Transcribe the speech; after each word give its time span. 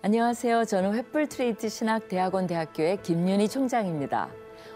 안녕하세요. 0.00 0.64
저는 0.64 0.92
횃불 0.92 1.28
트리니티 1.28 1.68
신학대학원 1.68 2.46
대학교의 2.46 3.02
김윤희 3.02 3.48
총장입니다. 3.48 4.28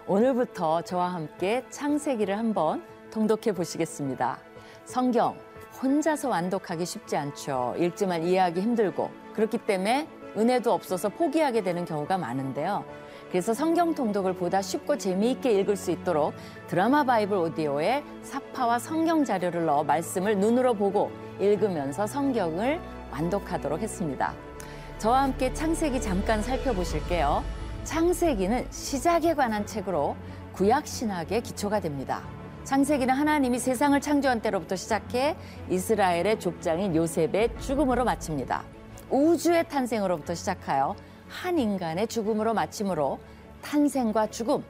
오늘부터 0.09 0.83
저와 0.83 1.15
함께 1.15 1.65
창세기를 1.71 2.37
한번 2.37 2.83
통독해 3.13 3.53
보시겠습니다. 3.53 4.41
성경 4.85 5.37
혼자서 5.81 6.29
완독하기 6.29 6.85
쉽지 6.85 7.17
않죠. 7.17 7.77
읽지만 7.79 8.25
이해하기 8.25 8.61
힘들고 8.61 9.11
그렇기 9.35 9.59
때문에 9.59 10.09
은혜도 10.37 10.73
없어서 10.73 11.09
포기하게 11.09 11.63
되는 11.63 11.85
경우가 11.85 12.19
많은데요. 12.19 12.85
그래서 13.29 13.55
성경 13.55 13.95
통독을 13.95 14.35
보다 14.35 14.61
쉽고 14.61 14.99
재미있게 14.99 15.53
읽을 15.61 15.77
수 15.77 15.93
있도록 15.93 16.35
드라마 16.67 17.05
바이블 17.05 17.37
오디오에 17.37 18.03
삽화와 18.23 18.81
성경 18.81 19.25
자료를 19.25 19.67
넣어 19.67 19.85
말씀을 19.85 20.37
눈으로 20.39 20.75
보고 20.75 21.13
읽으면서 21.39 22.09
성경을 22.09 22.81
완독하도록 23.13 23.81
했습니다. 23.81 24.35
저와 25.03 25.25
함께 25.25 25.53
창세기 25.53 26.01
잠깐 26.01 26.45
살펴보실게요. 26.45 27.43
창세기는 27.83 28.69
시작에 28.71 29.35
관한 29.35 29.67
책으로 29.67 30.15
구약 30.53 30.87
신학의 30.87 31.43
기초가 31.43 31.81
됩니다. 31.81 32.23
창세기는 32.63 33.13
하나님이 33.13 33.59
세상을 33.59 34.01
창조한 34.01 34.41
때로부터 34.43 34.77
시작해 34.77 35.35
이스라엘의 35.69 36.39
족장인 36.39 36.95
요셉의 36.95 37.59
죽음으로 37.59 38.05
마칩니다. 38.05 38.63
우주의 39.11 39.69
탄생으로부터 39.69 40.37
시작하여 40.37 40.95
한 41.29 41.59
인간의 41.59 42.07
죽음으로 42.07 42.55
마침으로 42.55 43.19
탄생과 43.61 44.29
죽음, 44.29 44.63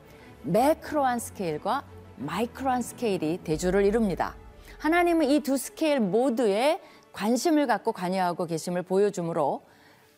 매크로한 0.45 1.19
스케일과 1.19 1.85
micro한 2.17 2.81
스케일이 2.81 3.37
대조를 3.45 3.85
이룹니다. 3.85 4.35
하나님은 4.79 5.29
이 5.29 5.41
두 5.41 5.59
스케일 5.59 6.01
모두에 6.01 6.81
관심을 7.13 7.67
갖고 7.67 7.93
관여하고 7.93 8.47
계심을 8.47 8.83
보여주므로 8.83 9.71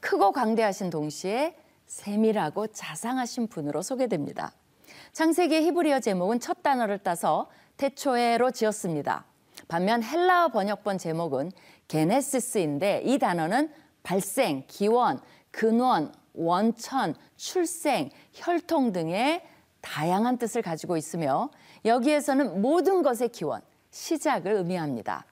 크고 0.05 0.33
광대하신 0.33 0.91
동시에 0.91 1.57
세밀하고 1.87 2.67
자상하신 2.67 3.47
분으로 3.49 3.81
소개됩니다. 3.81 4.53
창세기의 5.13 5.65
히브리어 5.65 6.01
제목은 6.01 6.41
첫 6.41 6.63
단어를 6.63 6.99
따서 6.99 7.49
태초에로 7.79 8.51
지었습니다. 8.51 9.25
반면 9.67 10.03
헬라어 10.03 10.49
번역본 10.49 10.99
제목은 10.99 11.53
게네시스인데 11.89 13.03
이 13.07 13.19
단어는 13.19 13.73
발생, 14.03 14.65
기원, 14.69 15.21
근원, 15.51 16.13
원천, 16.35 17.15
출생, 17.37 18.11
혈통 18.35 18.93
등의 18.93 19.43
다양한 19.81 20.37
뜻을 20.37 20.61
가지고 20.61 20.99
있으며 20.99 21.49
여기에서는 21.87 22.61
모든 22.61 23.03
것의 23.03 23.31
기원, 23.31 23.63
시작을 23.91 24.53
의미합니다. 24.53 25.25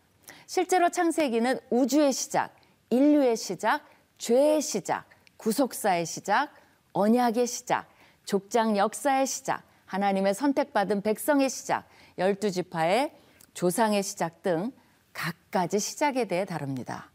실제로 0.47 0.89
창세기는 0.89 1.61
우주의 1.69 2.11
시작, 2.11 2.55
인류의 2.89 3.37
시작, 3.37 3.92
죄의 4.23 4.63
시작, 4.63 5.05
구속사의 5.37 6.07
시작, 6.07 6.55
언약의 6.93 7.45
시작, 7.45 7.89
족장 8.25 8.77
역사의 8.77 9.27
시작, 9.27 9.65
하나님의 9.87 10.33
선택받은 10.35 11.03
백성의 11.03 11.51
시작, 11.51 11.89
열두 12.19 12.53
지파의 12.53 13.13
조상의 13.55 14.05
시작 14.05 14.45
등 14.45 14.71
각가지 15.13 15.81
시작에 15.81 16.27
대해 16.27 16.45
다룹니다. 16.45 17.11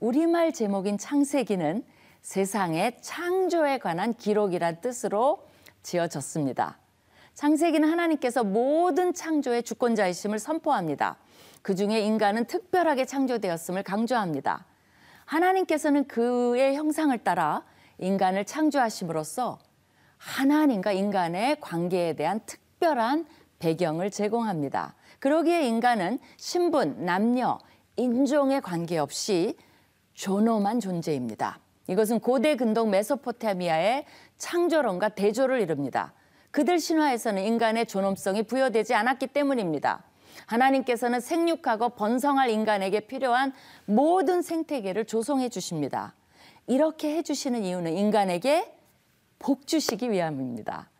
우리말 0.00 0.52
제목인 0.52 0.98
창세기는 0.98 1.82
세상의 2.20 2.98
창조에 3.00 3.78
관한 3.78 4.12
기록이란 4.12 4.82
뜻으로 4.82 5.48
지어졌습니다. 5.82 6.78
창세기는 7.32 7.90
하나님께서 7.90 8.44
모든 8.44 9.14
창조의 9.14 9.62
주권자이심을 9.62 10.38
선포합니다. 10.38 11.16
그 11.62 11.74
중에 11.74 12.00
인간은 12.00 12.44
특별하게 12.44 13.06
창조되었음을 13.06 13.82
강조합니다. 13.82 14.66
하나님께서는 15.30 16.08
그의 16.08 16.74
형상을 16.74 17.16
따라 17.18 17.62
인간을 17.98 18.44
창조하심으로써 18.44 19.58
하나님과 20.16 20.90
인간의 20.92 21.60
관계에 21.60 22.14
대한 22.14 22.40
특별한 22.46 23.26
배경을 23.60 24.10
제공합니다. 24.10 24.96
그러기에 25.20 25.66
인간은 25.68 26.18
신분, 26.36 27.04
남녀, 27.04 27.60
인종에 27.96 28.58
관계없이 28.58 29.56
존엄한 30.14 30.80
존재입니다. 30.80 31.60
이것은 31.86 32.18
고대 32.18 32.56
근동 32.56 32.90
메소포타미아의 32.90 34.06
창조론과 34.36 35.10
대조를 35.10 35.60
이룹니다. 35.60 36.12
그들 36.50 36.80
신화에서는 36.80 37.42
인간의 37.44 37.86
존엄성이 37.86 38.42
부여되지 38.42 38.94
않았기 38.94 39.28
때문입니다. 39.28 40.02
하나님께서는 40.46 41.20
생육하고 41.20 41.90
번성할 41.90 42.50
인간에게 42.50 43.00
필요한 43.00 43.52
모든 43.84 44.42
생태계를 44.42 45.06
조성해 45.06 45.48
주십니다. 45.48 46.14
이렇게 46.66 47.16
해 47.16 47.22
주시는 47.22 47.64
이유는 47.64 47.96
인간에게 47.96 48.72
복 49.38 49.66
주시기 49.66 50.10
위함입니다. 50.10 50.90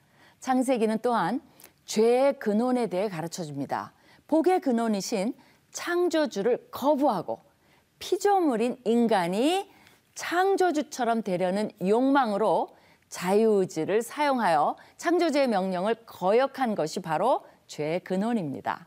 창세기는 0.40 0.98
또한 1.02 1.40
죄의 1.84 2.38
근원에 2.38 2.86
대해 2.88 3.08
가르쳐 3.08 3.44
줍니다. 3.44 3.92
복의 4.26 4.60
근원이신 4.60 5.34
창조주를 5.72 6.68
거부하고 6.70 7.40
피조물인 7.98 8.78
인간이 8.84 9.70
창조주처럼 10.14 11.22
되려는 11.22 11.70
욕망으로 11.86 12.68
자유의지를 13.08 14.02
사용하여 14.02 14.76
창조주의 14.96 15.48
명령을 15.48 15.96
거역한 16.06 16.74
것이 16.74 17.00
바로 17.00 17.44
죄의 17.66 18.00
근원입니다. 18.00 18.86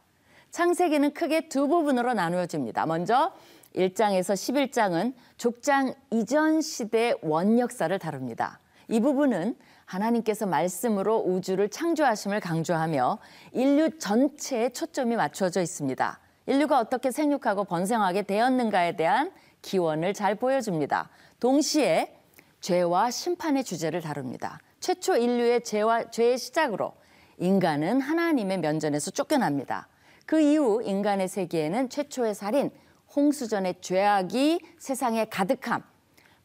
창세기는 0.54 1.16
크게 1.16 1.50
두 1.50 1.68
부분으로 1.68 2.14
나누어집니다. 2.14 2.86
먼저 2.86 3.34
1장에서 3.76 4.36
11장은 4.36 5.16
족장 5.38 5.96
이전 6.12 6.62
시대의 6.62 7.18
원역사를 7.24 7.98
다룹니다. 7.98 8.60
이 8.88 9.00
부분은 9.00 9.58
하나님께서 9.86 10.46
말씀으로 10.46 11.24
우주를 11.26 11.70
창조하심을 11.70 12.40
강조하며 12.40 13.18
인류 13.54 13.98
전체에 13.98 14.70
초점이 14.70 15.16
맞춰져 15.16 15.60
있습니다. 15.60 16.20
인류가 16.46 16.78
어떻게 16.80 17.10
생육하고 17.10 17.64
번성하게 17.64 18.22
되었는가에 18.22 18.96
대한 18.96 19.32
기원을 19.64 20.14
잘 20.14 20.36
보여줍니다. 20.36 21.10
동시에 21.40 22.16
죄와 22.62 23.10
심판의 23.10 23.64
주제를 23.64 24.02
다룹니다. 24.02 24.60
최초 24.80 25.18
인류의 25.18 25.64
죄와 25.64 26.12
죄의 26.12 26.38
시작으로 26.38 26.94
인간은 27.40 28.02
하나님의 28.02 28.60
면전에서 28.60 29.10
쫓겨납니다. 29.10 29.88
그 30.26 30.40
이후 30.40 30.82
인간의 30.84 31.28
세계에는 31.28 31.90
최초의 31.90 32.36
살인, 32.36 32.72
홍수전의 33.16 33.76
죄악이 33.82 34.60
세상에 34.80 35.26
가득함, 35.26 35.84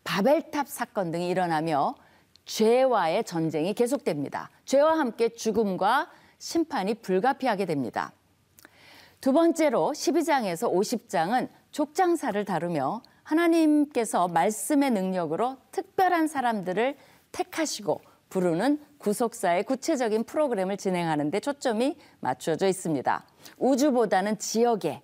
바벨탑 0.05 0.69
사건 0.69 1.11
등이 1.11 1.29
일어나며 1.29 1.95
죄와의 2.45 3.25
전쟁이 3.25 3.75
계속됩니다. 3.75 4.51
죄와 4.65 4.99
함께 4.99 5.29
죽음과 5.29 6.11
심판이 6.39 6.95
불가피하게 6.95 7.67
됩니다. 7.67 8.13
두 9.21 9.33
번째로 9.33 9.93
12장에서 9.95 10.73
50장은 10.73 11.49
족장사를 11.73 12.43
다루며 12.45 13.03
하나님께서 13.23 14.29
말씀의 14.29 14.91
능력으로 14.93 15.59
특별한 15.73 16.29
사람들을 16.29 16.97
택하시고 17.33 18.01
부르는 18.29 18.81
구속사의 18.99 19.65
구체적인 19.65 20.25
프로그램을 20.25 20.77
진행하는 20.77 21.31
데 21.31 21.41
초점이 21.41 21.97
맞춰져 22.21 22.67
있습니다. 22.67 23.25
우주보다는 23.59 24.39
지역에, 24.39 25.03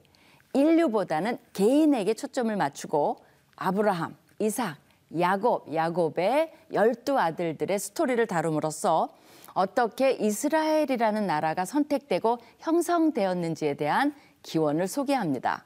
인류보다는 0.52 1.38
개인에게 1.52 2.14
초점을 2.14 2.54
맞추고 2.54 3.18
아브라함, 3.56 4.16
이삭, 4.38 4.76
야곱, 5.18 5.72
야곱의 5.72 6.52
열두 6.72 7.18
아들들의 7.18 7.78
스토리를 7.78 8.26
다룸으로써 8.26 9.10
어떻게 9.52 10.10
이스라엘이라는 10.12 11.26
나라가 11.26 11.64
선택되고 11.64 12.38
형성되었는지에 12.58 13.74
대한 13.74 14.14
기원을 14.42 14.88
소개합니다. 14.88 15.64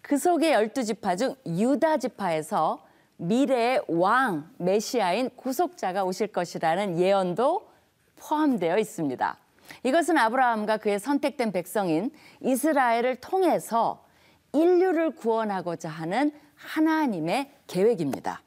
그 0.00 0.16
속의 0.16 0.52
열두 0.52 0.84
지파 0.84 1.16
중 1.16 1.34
유다 1.44 1.98
지파에서 1.98 2.85
미래의 3.18 3.82
왕, 3.88 4.50
메시아인 4.58 5.30
구속자가 5.36 6.04
오실 6.04 6.28
것이라는 6.28 6.98
예언도 6.98 7.68
포함되어 8.16 8.78
있습니다. 8.78 9.38
이것은 9.82 10.16
아브라함과 10.16 10.78
그의 10.78 10.98
선택된 10.98 11.52
백성인 11.52 12.10
이스라엘을 12.40 13.16
통해서 13.16 14.04
인류를 14.52 15.14
구원하고자 15.16 15.88
하는 15.88 16.32
하나님의 16.54 17.52
계획입니다. 17.66 18.42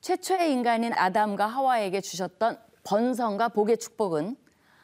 최초의 0.00 0.52
인간인 0.52 0.92
아담과 0.92 1.46
하와에게 1.46 2.00
주셨던 2.00 2.58
번성과 2.84 3.48
복의 3.48 3.78
축복은 3.78 4.36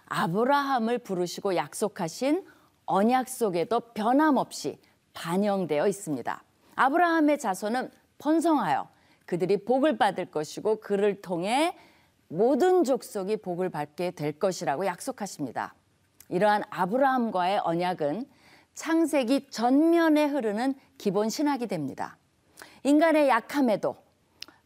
아브라함을 0.07 0.99
부르시고 0.99 1.55
약속하신 1.55 2.45
언약 2.87 3.29
속에도 3.29 3.81
변함없이 3.81 4.81
반영되어 5.15 5.87
있습니다. 5.87 6.43
아브라함의 6.75 7.39
자손은 7.39 7.91
번성하여 8.19 8.89
그들이 9.33 9.65
복을 9.65 9.97
받을 9.97 10.27
것이고 10.27 10.81
그를 10.81 11.23
통해 11.23 11.75
모든 12.29 12.85
족속이 12.85 13.39
복을 13.39 13.71
받게 13.71 14.11
될 14.11 14.39
것이라고 14.39 14.85
약속하십니다. 14.85 15.75
이러한 16.29 16.65
아브라함과의 16.69 17.61
언약은 17.65 18.27
창세기 18.75 19.49
전면에 19.49 20.27
흐르는 20.27 20.75
기본 20.99 21.31
신학이 21.31 21.67
됩니다. 21.67 22.19
인간의 22.85 23.31
약함에도 23.31 23.97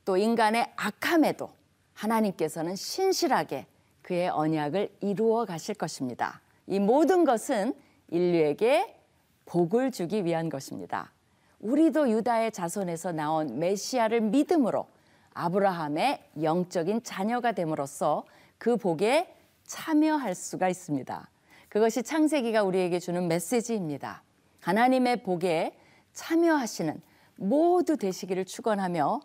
또 0.05 0.17
인간의 0.17 0.73
악함에도 0.75 1.49
하나님께서는 1.93 2.75
신실하게 2.75 3.67
그의 4.03 4.31
언약을 4.31 4.97
이루어 5.01 5.45
가실 5.45 5.77
것입니다. 5.77 6.41
이 6.67 6.81
모든 6.81 7.25
것은 7.25 7.73
인류에게 8.09 8.97
복을 9.45 9.93
주기 9.93 10.25
위한 10.25 10.49
것입니다. 10.49 11.13
우리도 11.61 12.11
유다의 12.11 12.53
자손에서 12.53 13.12
나온 13.12 13.58
메시아를 13.58 14.20
믿음으로 14.20 14.87
아브라함의 15.35 16.31
영적인 16.43 17.03
자녀가 17.03 17.53
됨으로써 17.53 18.25
그 18.58 18.76
복에 18.76 19.35
참여할 19.67 20.35
수가 20.35 20.69
있습니다. 20.69 21.29
그것이 21.69 22.03
창세기가 22.03 22.62
우리에게 22.62 22.99
주는 22.99 23.26
메시지입니다. 23.29 24.23
하나님의 24.61 25.23
복에 25.23 25.76
참여하시는 26.12 27.00
모두 27.37 27.97
되시기를 27.97 28.47
축원하며 28.47 29.20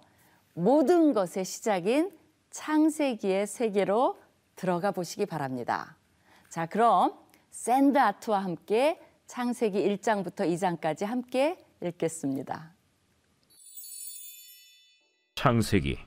모든 0.54 1.14
것의 1.14 1.46
시작인 1.46 2.12
창세기의 2.50 3.48
세계로 3.48 4.18
들어가 4.56 4.92
보시기 4.92 5.26
바랍니다. 5.26 5.96
자, 6.50 6.66
그럼 6.66 7.14
샌드 7.50 7.98
아트와 7.98 8.44
함께 8.44 9.00
창세기 9.28 9.82
1장부터 9.88 10.42
2장까지 10.42 11.06
함께 11.06 11.58
읽겠습니다. 11.82 12.76
창세기 15.36 15.98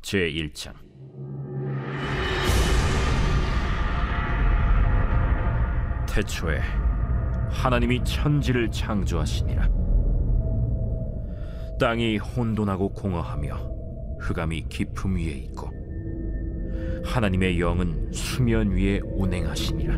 제1장. 0.00 0.72
태초에 6.08 6.58
하나님이 7.50 8.02
천지를 8.04 8.70
창조하시니라. 8.70 9.68
땅이 11.78 12.18
혼돈하고 12.18 12.90
공허하며 12.90 13.54
흑암이 14.20 14.66
깊음 14.68 15.16
위에 15.16 15.32
있고 15.32 15.70
하나님의 17.04 17.60
영은 17.60 18.12
수면 18.12 18.70
위에 18.70 19.00
운행하시니라. 19.02 19.96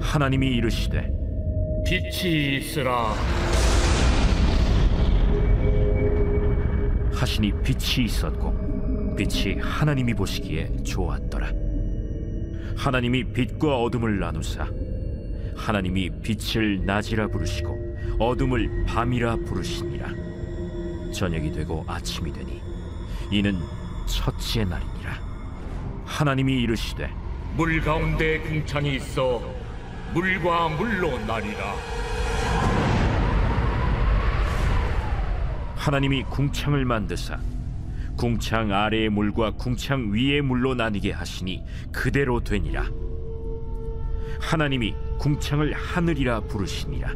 하나님이 0.00 0.48
이르시되 0.56 1.19
빛이 1.84 2.56
있으라. 2.58 3.14
하시니 7.12 7.52
빛이 7.62 8.06
있었고 8.06 9.14
빛이 9.16 9.58
하나님이 9.60 10.14
보시기에 10.14 10.76
좋았더라. 10.84 11.50
하나님이 12.76 13.24
빛과 13.32 13.82
어둠을 13.82 14.20
나누사 14.20 14.66
하나님이 15.56 16.10
빛을 16.22 16.84
낮이라 16.86 17.28
부르시고 17.28 17.96
어둠을 18.18 18.84
밤이라 18.86 19.36
부르시니라. 19.46 20.08
저녁이 21.12 21.52
되고 21.52 21.84
아침이 21.86 22.32
되니 22.32 22.60
이는 23.30 23.58
첫째 24.06 24.64
날이니라. 24.64 25.20
하나님이 26.04 26.62
이르시되 26.62 27.10
물 27.56 27.80
가운데 27.80 28.38
궁창이 28.40 28.96
있어 28.96 29.59
물과 30.12 30.70
물로 30.70 31.18
나뉘라. 31.20 31.76
하나님이 35.76 36.24
궁창을 36.24 36.84
만드사 36.84 37.38
궁창 38.16 38.72
아래의 38.72 39.08
물과 39.08 39.52
궁창 39.52 40.12
위의 40.12 40.42
물로 40.42 40.74
나뉘게 40.74 41.12
하시니 41.12 41.64
그대로 41.92 42.40
되니라. 42.40 42.90
하나님이 44.40 44.94
궁창을 45.18 45.72
하늘이라 45.72 46.40
부르시니라. 46.40 47.14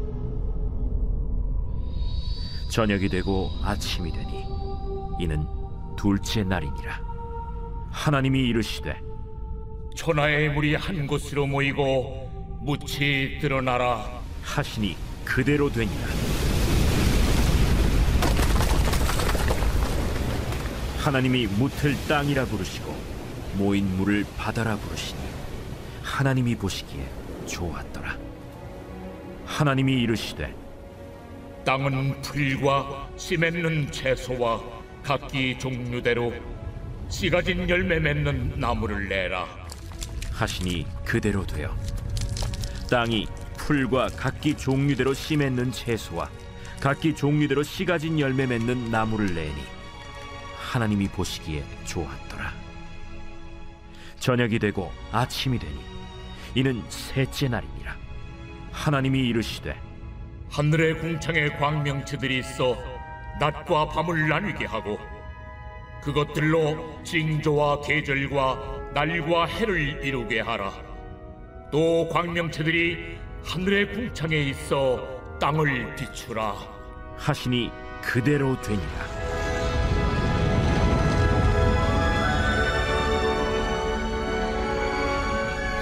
저녁이 2.70 3.08
되고 3.08 3.50
아침이 3.62 4.12
되니 4.12 4.44
이는 5.18 5.44
둘째 5.96 6.44
날이니라. 6.44 7.02
하나님이 7.90 8.48
이르시되 8.48 9.00
천하의 9.96 10.50
물이 10.50 10.76
한 10.76 11.06
곳으로 11.06 11.46
모이고 11.46 12.23
묻히 12.64 13.38
드러나라. 13.42 14.22
하시니 14.42 14.96
그대로 15.22 15.70
되니라. 15.70 16.06
하나님이 20.96 21.46
묻을 21.46 21.94
땅이라 22.08 22.46
부르시고 22.46 22.96
모인 23.58 23.94
물을 23.98 24.24
바다라 24.38 24.76
부르시니 24.76 25.20
하나님이 26.02 26.54
보시기에 26.54 27.06
좋았더라. 27.46 28.16
하나님이 29.44 30.00
이르시되 30.00 30.54
땅은 31.66 32.22
풀과 32.22 33.10
씨 33.18 33.36
맺는 33.36 33.92
채소와 33.92 34.62
각기 35.02 35.58
종류대로 35.58 36.32
씨 37.10 37.28
가진 37.28 37.68
열매 37.68 37.98
맺는 37.98 38.54
나무를 38.58 39.06
내라. 39.06 39.46
하시니 40.32 40.86
그대로 41.04 41.46
되어 41.46 41.76
땅이 42.94 43.26
풀과 43.56 44.06
각기 44.16 44.56
종류대로 44.56 45.14
씨 45.14 45.36
맺는 45.36 45.72
채소와 45.72 46.30
각기 46.80 47.12
종류대로 47.12 47.64
씨 47.64 47.84
가진 47.84 48.20
열매 48.20 48.46
맺는 48.46 48.92
나무를 48.92 49.34
내니 49.34 49.64
하나님이 50.60 51.08
보시기에 51.08 51.64
좋았더라 51.86 52.52
저녁이 54.20 54.60
되고 54.60 54.92
아침이 55.10 55.58
되니 55.58 55.76
이는 56.54 56.84
셋째 56.88 57.48
날이니라 57.48 57.96
하나님이 58.70 59.26
이르시되 59.26 59.76
하늘의 60.50 61.00
궁창에 61.00 61.48
광명체들이 61.48 62.38
있어 62.38 62.76
낮과 63.40 63.88
밤을 63.88 64.28
나뉘게 64.28 64.66
하고 64.66 65.00
그것들로 66.00 67.02
징조와 67.02 67.80
계절과 67.80 68.92
날과 68.94 69.46
해를 69.46 70.04
이루게 70.04 70.38
하라. 70.38 70.93
또 71.74 72.08
광명체들이 72.08 73.18
하늘의 73.44 73.92
궁창에 73.92 74.36
있어 74.42 75.04
땅을 75.40 75.96
비추라. 75.96 76.54
하시니 77.16 77.72
그대로 78.00 78.54
되니라 78.60 78.84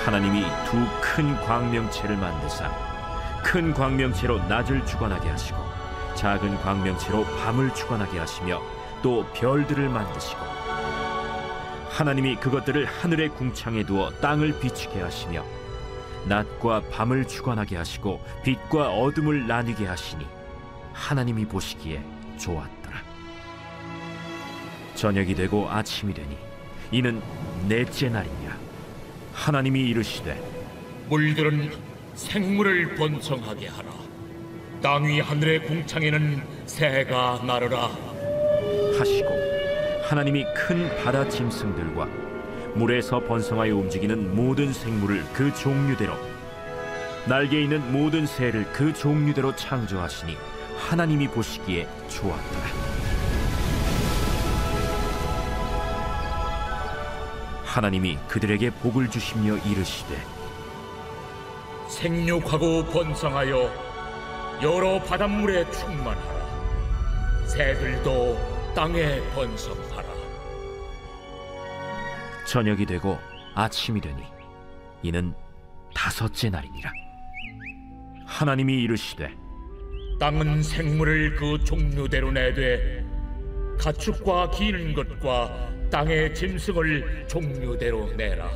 하나님이 0.06 0.44
두 0.64 0.78
큰 1.02 1.36
광명체를 1.42 2.16
만드사 2.16 2.70
큰 3.44 3.74
광명체로 3.74 4.38
낮을 4.48 4.86
주관하게 4.86 5.28
하시고 5.28 5.58
작은 6.14 6.56
광명체로 6.62 7.24
밤을 7.36 7.74
주관하게 7.74 8.18
하시며 8.18 8.62
또 9.02 9.26
별들을 9.34 9.90
만드시고 9.90 10.40
하나님이 11.90 12.36
그것들을 12.36 12.86
하늘의 12.86 13.28
궁창에 13.28 13.82
두어 13.84 14.10
땅을 14.22 14.58
비추게 14.58 15.02
하시며 15.02 15.44
낮과 16.26 16.82
밤을 16.90 17.26
주관하게 17.26 17.76
하시고 17.76 18.20
빛과 18.44 18.90
어둠을 18.94 19.46
나뉘게 19.46 19.86
하시니 19.86 20.26
하나님이 20.92 21.44
보시기에 21.46 22.02
좋았더라 22.38 23.02
저녁이 24.94 25.34
되고 25.34 25.68
아침이 25.68 26.14
되니 26.14 26.36
이는 26.90 27.20
넷째 27.68 28.08
날이니라 28.08 28.56
하나님이 29.32 29.80
이르시되 29.88 30.40
물들은 31.08 31.72
생물을 32.14 32.94
번성하게 32.96 33.68
하라. 33.68 33.90
땅 34.82 35.04
위 35.06 35.20
하늘의 35.20 35.66
궁창에는 35.66 36.42
새가 36.66 37.42
나르라. 37.46 37.90
하시고 38.98 39.28
하나님이 40.04 40.44
큰 40.54 40.88
바다 41.02 41.26
짐승들과 41.28 42.21
물에서 42.74 43.20
번성하여 43.20 43.76
움직이는 43.76 44.34
모든 44.34 44.72
생물을 44.72 45.24
그 45.32 45.52
종류대로 45.54 46.14
날개 47.26 47.62
있는 47.62 47.92
모든 47.92 48.26
새를 48.26 48.64
그 48.72 48.92
종류대로 48.92 49.54
창조하시니 49.54 50.36
하나님이 50.78 51.28
보시기에 51.28 51.86
좋았더라 52.08 52.64
하나님이 57.64 58.18
그들에게 58.28 58.70
복을 58.70 59.08
주시며 59.10 59.56
이르시되 59.58 60.16
생육하고 61.88 62.84
번성하여 62.86 63.70
여러 64.62 64.98
바닷물에 65.02 65.68
충만하라. 65.70 67.46
새들도 67.46 68.72
땅에 68.74 69.20
번성하라. 69.34 70.01
저녁이 72.52 72.84
되고 72.84 73.18
아침이 73.54 73.98
되니 73.98 74.24
이는 75.02 75.32
다섯째 75.94 76.50
날이니라 76.50 76.92
하나님이 78.26 78.82
이르시되 78.82 79.34
땅은 80.20 80.62
생물을 80.62 81.36
그 81.36 81.64
종류대로 81.64 82.30
내되 82.30 83.06
가축과 83.80 84.50
기는 84.50 84.92
것과 84.92 85.70
땅의 85.90 86.34
짐승을 86.34 87.26
종류대로 87.26 88.12
내라. 88.12 88.50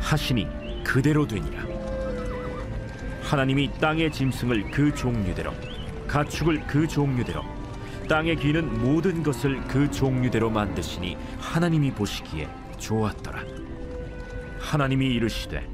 하시니 0.00 0.48
그대로 0.82 1.26
되니라 1.26 1.66
하나님이 3.20 3.72
땅의 3.78 4.10
짐승을 4.10 4.70
그 4.70 4.94
종류대로 4.94 5.52
가축을 6.08 6.66
그 6.66 6.88
종류대로 6.88 7.44
땅에 8.08 8.34
기는 8.34 8.82
모든 8.82 9.22
것을 9.22 9.60
그 9.68 9.90
종류대로 9.90 10.48
만드시니 10.48 11.18
하나님이 11.38 11.90
보시기에 11.90 12.61
좋았더라. 12.82 13.44
하나님이 14.58 15.14
이르시되 15.14 15.66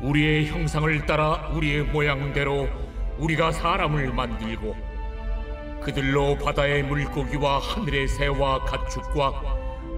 우리의 0.00 0.46
형상을 0.46 1.06
따라 1.06 1.48
우리의 1.54 1.82
모양대로 1.84 2.68
우리가 3.18 3.52
사람을 3.52 4.12
만들고 4.14 4.74
그들로 5.82 6.36
바다의 6.38 6.84
물고기와 6.84 7.58
하늘의 7.58 8.08
새와 8.08 8.64
가축과 8.64 9.42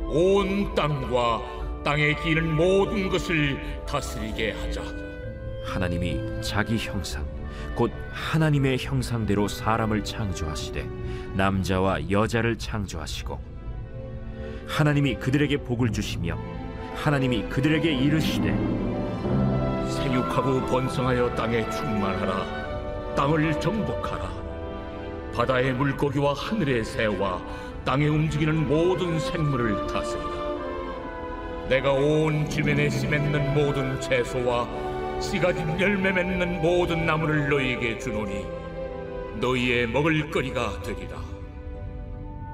온 0.07 0.75
땅과 0.75 1.83
땅에 1.85 2.15
기는 2.15 2.55
모든 2.55 3.09
것을 3.09 3.85
다스리게 3.87 4.53
하자. 4.53 4.83
하나님이 5.65 6.43
자기 6.43 6.77
형상 6.79 7.27
곧 7.75 7.93
하나님의 8.11 8.79
형상대로 8.79 9.49
사람을 9.49 10.05
창조하시되 10.05 10.89
남자와 11.35 12.11
여자를 12.11 12.59
창조하시고 12.59 13.52
하나님이 14.77 15.17
그들에게 15.17 15.59
복을 15.59 15.93
주시며 15.93 16.35
하나님이 16.95 17.43
그들에게 17.51 17.93
이르시되 17.93 18.49
생육하고 19.91 20.63
번성하여 20.67 21.35
땅에 21.35 21.69
충만하라. 21.69 23.15
땅을 23.15 23.61
정복하라. 23.61 24.33
바다의 25.35 25.75
물고기와 25.75 26.33
하늘의 26.33 26.85
새와 26.87 27.43
땅에 27.85 28.07
움직이는 28.07 28.67
모든 28.67 29.21
생물을 29.21 29.87
다스리라. 29.89 30.31
내가 31.69 31.93
온씨 31.93 32.63
맺는 32.63 33.53
모든 33.55 34.01
채소와 34.01 34.67
씨 35.21 35.39
가 35.39 35.53
진 35.53 35.79
열매 35.79 36.13
맺는 36.13 36.63
모든 36.63 37.05
나무를 37.05 37.51
너희에게 37.51 37.99
주노니 37.99 38.47
너희의 39.39 39.87
먹을 39.89 40.31
거리가 40.31 40.81
되리라. 40.83 41.32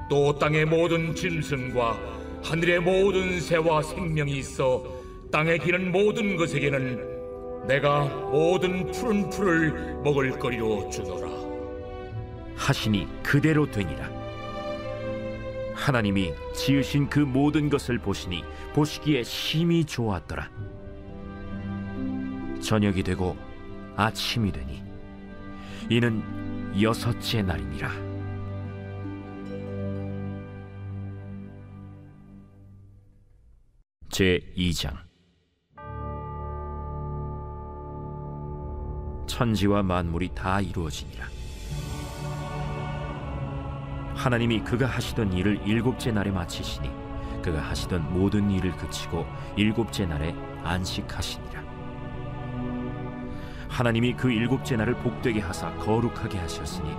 또 0.08 0.38
땅의 0.38 0.64
모든 0.64 1.14
짐승과 1.14 1.98
하늘의 2.42 2.80
모든 2.80 3.40
새와 3.40 3.82
생명이 3.82 4.38
있어 4.38 4.82
땅에 5.30 5.58
기는 5.58 5.92
모든 5.92 6.36
것에게는 6.36 7.66
내가 7.66 8.04
모든 8.04 8.90
푸른 8.90 9.28
풀을 9.28 10.00
먹을 10.02 10.38
거리로 10.38 10.88
주노라. 10.88 11.28
하시니 12.56 13.06
그대로 13.22 13.70
되니라. 13.70 14.10
하나님이 15.74 16.32
지으신 16.54 17.08
그 17.08 17.20
모든 17.20 17.68
것을 17.68 17.98
보시니 17.98 18.42
보시기에 18.72 19.22
심히 19.22 19.84
좋았더라. 19.84 20.50
저녁이 22.60 23.02
되고 23.02 23.36
아침이 23.96 24.50
되니 24.50 24.82
이는 25.90 26.22
여섯째 26.80 27.42
날이니라 27.42 28.07
제 34.18 34.40
2장. 34.56 34.96
천지와 39.28 39.84
만물이 39.84 40.30
다 40.34 40.60
이루어지니라. 40.60 41.24
하나님이 44.16 44.64
그가 44.64 44.86
하시던 44.86 45.34
일을 45.34 45.64
일곱째 45.64 46.10
날에 46.10 46.32
마치시니 46.32 46.90
그가 47.42 47.60
하시던 47.60 48.12
모든 48.12 48.50
일을 48.50 48.72
그치고 48.72 49.24
일곱째 49.56 50.04
날에 50.04 50.34
안식하시니라. 50.64 51.62
하나님이 53.68 54.14
그 54.14 54.32
일곱째 54.32 54.74
날을 54.74 54.94
복되게 54.94 55.38
하사 55.38 55.72
거룩하게 55.74 56.38
하셨으니 56.38 56.90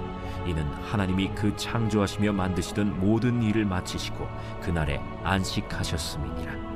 이는 0.46 0.64
하나님이 0.84 1.36
그 1.36 1.54
창조하시며 1.58 2.32
만드시던 2.32 2.98
모든 2.98 3.44
일을 3.44 3.66
마치시고 3.66 4.26
그날에 4.62 5.02
안식하셨음이니라 5.26 6.69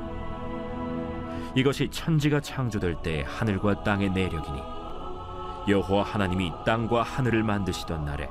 이것이 1.54 1.88
천지가 1.88 2.40
창조될 2.40 2.96
때 3.02 3.24
하늘과 3.26 3.84
땅의 3.84 4.10
내력이니 4.10 4.58
여호와 5.68 6.02
하나님이 6.02 6.52
땅과 6.66 7.02
하늘을 7.02 7.42
만드시던 7.44 8.04
날에 8.04 8.28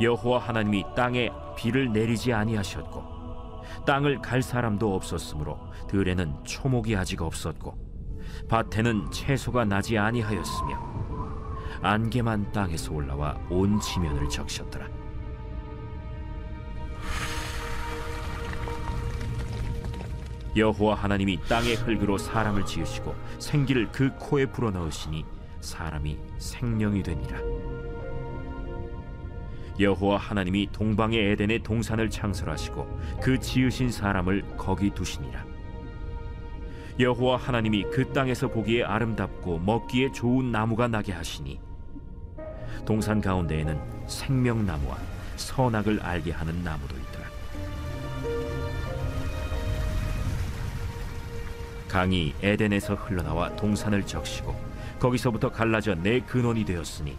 여호와 0.00 0.38
하나님이 0.38 0.84
땅에 0.94 1.30
비를 1.56 1.92
내리지 1.92 2.32
아니하셨고 2.32 3.18
땅을 3.86 4.20
갈 4.20 4.42
사람도 4.42 4.94
없었으므로 4.94 5.58
들에는 5.88 6.44
초목이 6.44 6.94
아직 6.94 7.22
없었고 7.22 7.76
밭에는 8.48 9.10
채소가 9.10 9.64
나지 9.64 9.98
아니하였으며 9.98 10.98
안개만 11.82 12.52
땅에서 12.52 12.92
올라와 12.92 13.36
온 13.50 13.80
지면을 13.80 14.28
적셨더라 14.28 14.97
여호와 20.58 20.96
하나님이 20.96 21.38
땅의 21.48 21.76
흙으로 21.76 22.18
사람을 22.18 22.66
지으시고 22.66 23.14
생기를 23.38 23.88
그 23.92 24.10
코에 24.18 24.46
불어넣으시니 24.46 25.24
사람이 25.60 26.18
생명이 26.38 27.02
되니라. 27.04 27.38
여호와 29.78 30.16
하나님이 30.16 30.68
동방의 30.72 31.32
에덴의 31.32 31.62
동산을 31.62 32.10
창설하시고 32.10 33.00
그 33.22 33.38
지으신 33.38 33.92
사람을 33.92 34.56
거기 34.56 34.90
두시니라. 34.90 35.44
여호와 36.98 37.36
하나님이 37.36 37.84
그 37.92 38.12
땅에서 38.12 38.48
보기에 38.48 38.82
아름답고 38.82 39.60
먹기에 39.60 40.10
좋은 40.10 40.50
나무가 40.50 40.88
나게 40.88 41.12
하시니 41.12 41.60
동산 42.84 43.20
가운데에는 43.20 43.80
생명나무와 44.08 44.96
선악을 45.36 46.00
알게 46.02 46.32
하는 46.32 46.64
나무도 46.64 46.96
있더라 46.96 47.37
강이 51.88 52.34
에덴에서 52.42 52.94
흘러나와 52.94 53.54
동산을 53.56 54.06
적시고 54.06 54.54
거기서부터 54.98 55.50
갈라져 55.50 55.94
네 55.94 56.20
근원이 56.20 56.64
되었으니 56.64 57.16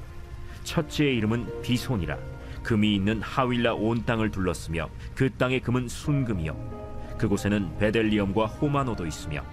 첫째의 0.64 1.18
이름은 1.18 1.62
비손이라. 1.62 2.18
금이 2.64 2.96
있는 2.96 3.22
하윌라 3.22 3.74
온 3.74 4.06
땅을 4.06 4.32
둘렀으며 4.32 4.90
그 5.16 5.30
땅의 5.32 5.62
금은 5.62 5.88
순금이요. 5.88 7.18
그곳에는 7.18 7.78
베델리엄과 7.80 8.46
호마노도 8.46 9.06
있으며 9.06 9.44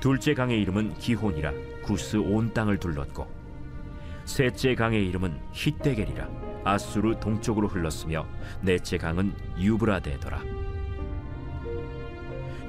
둘째 0.00 0.34
강의 0.34 0.60
이름은 0.62 0.94
기혼이라. 0.94 1.52
구스 1.82 2.16
온 2.16 2.54
땅을 2.54 2.78
둘렀고 2.78 3.26
셋째 4.24 4.74
강의 4.74 5.06
이름은 5.08 5.38
히데겔이라. 5.52 6.28
아수르 6.64 7.18
동쪽으로 7.18 7.68
흘렀으며 7.68 8.26
넷째 8.62 8.98
강은 8.98 9.34
유브라데더라 9.58 10.42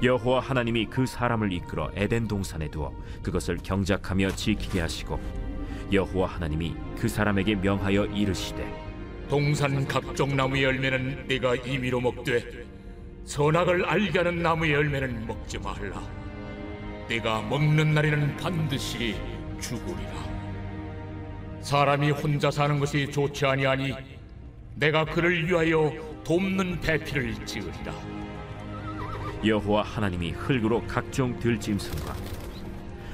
여호와 0.02 0.40
하나님이 0.40 0.86
그 0.86 1.06
사람을 1.06 1.52
이끌어 1.52 1.90
에덴 1.94 2.26
동산에 2.26 2.68
두어 2.68 2.92
그것을 3.22 3.58
경작하며 3.62 4.32
지키게 4.32 4.80
하시고 4.80 5.20
여호와 5.92 6.26
하나님이 6.28 6.74
그 6.98 7.08
사람에게 7.08 7.54
명하여 7.56 8.06
이르시되 8.06 8.66
동산 9.28 9.86
각종 9.86 10.36
나무의 10.36 10.64
열매는 10.64 11.26
네가 11.28 11.54
임의로 11.56 12.00
먹되 12.00 12.64
선악을 13.24 13.84
알게 13.84 14.18
하는 14.18 14.42
나무의 14.42 14.72
열매는 14.72 15.26
먹지 15.26 15.58
말라. 15.58 16.02
네가 17.08 17.42
먹는 17.42 17.94
날에는 17.94 18.36
반드시 18.36 19.14
죽으리라. 19.60 20.12
사람이 21.60 22.10
혼자 22.10 22.50
사는 22.50 22.78
것이 22.80 23.10
좋지 23.10 23.46
아니하니 23.46 23.94
내가 24.74 25.04
그를 25.04 25.46
위하여 25.46 25.92
돕는 26.24 26.80
배필을 26.80 27.46
지으리라. 27.46 28.21
여호와 29.44 29.82
하나님이 29.82 30.32
흙으로 30.32 30.82
각종 30.86 31.38
들짐승과 31.38 32.14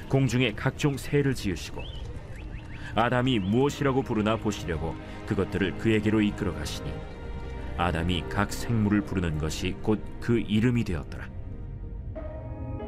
공중에 0.08 0.52
각종 0.52 0.96
새를 0.96 1.34
지으시고 1.34 1.82
아담이 2.94 3.38
무엇이라고 3.38 4.02
부르나 4.02 4.36
보시려고 4.36 4.94
그것들을 5.26 5.78
그에게로 5.78 6.20
이끌어 6.20 6.54
가시니 6.54 6.92
아담이 7.76 8.24
각 8.28 8.52
생물을 8.52 9.02
부르는 9.02 9.38
것이 9.38 9.72
곧 9.82 10.00
그 10.20 10.38
이름이 10.40 10.84
되었더라. 10.84 11.28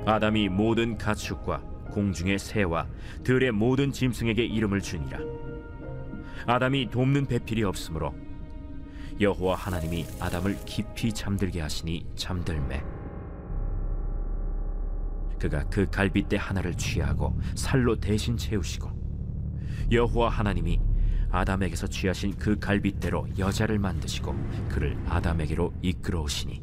아담이 0.04 0.48
모든 0.48 0.98
가축과 0.98 1.58
공중의 1.90 2.38
새와 2.38 2.86
들의 3.22 3.50
모든 3.52 3.92
짐승에게 3.92 4.44
이름을 4.44 4.80
주니라. 4.80 5.18
아담이 6.46 6.90
돕는 6.90 7.26
배필이 7.26 7.62
없으므로 7.62 8.14
여호와 9.20 9.54
하나님이 9.54 10.06
아담을 10.18 10.58
깊이 10.66 11.12
잠들게 11.12 11.60
하시니 11.60 12.06
잠들매 12.16 12.82
그가 15.40 15.64
그 15.70 15.88
갈빗대 15.90 16.36
하나를 16.36 16.74
취하고 16.74 17.36
살로 17.56 17.98
대신 17.98 18.36
채우시고 18.36 18.88
여호와 19.90 20.28
하나님이 20.28 20.78
아담에게서 21.32 21.86
취하신 21.88 22.36
그 22.36 22.58
갈빗대로 22.58 23.26
여자를 23.38 23.78
만드시고 23.78 24.34
그를 24.68 24.96
아담에게로 25.08 25.72
이끌어 25.82 26.20
오시니 26.22 26.62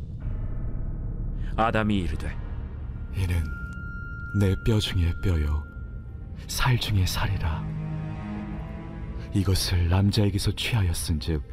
아담이 1.55 1.97
이르되 1.99 2.35
이는 3.15 3.43
내 4.39 4.55
뼈 4.65 4.79
중에 4.79 5.11
뼈요 5.23 5.63
살 6.47 6.77
중에 6.77 7.05
살이라 7.05 7.65
이것을 9.33 9.89
남자에게서 9.89 10.51
취하였은즉 10.55 11.43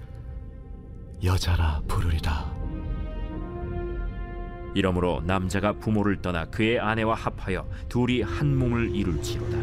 여자라 1.25 1.81
부르리라. 1.89 2.64
이러므로 4.75 5.23
남자가 5.25 5.73
부모를 5.73 6.21
떠나 6.21 6.45
그의 6.47 6.81
아내와 6.81 7.15
합하여 7.15 7.67
둘이 7.89 8.23
한 8.23 8.57
몸을 8.57 8.95
이룰지로다. 8.95 9.57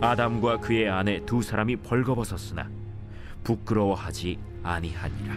아담과 0.00 0.58
그의 0.58 0.88
아내 0.90 1.24
두 1.24 1.40
사람이 1.40 1.76
벌거벗었으나 1.76 2.68
부끄러워하지 3.42 4.38
아니하니라. 4.62 5.36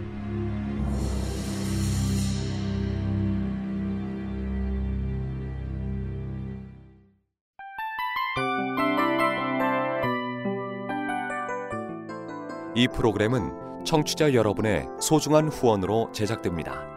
이 12.76 12.88
프로그램은 12.90 13.84
청취자 13.86 14.34
여러분의 14.34 14.86
소중한 15.00 15.48
후원으로 15.48 16.12
제작됩니다. 16.12 16.97